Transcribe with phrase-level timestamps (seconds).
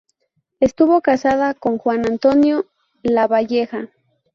[0.59, 2.65] Estuvo casada con Juan Antonio
[3.03, 3.89] Lavalleja.